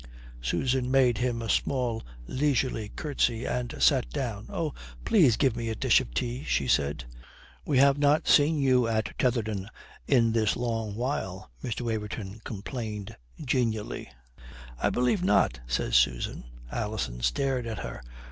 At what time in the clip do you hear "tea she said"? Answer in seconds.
6.15-7.03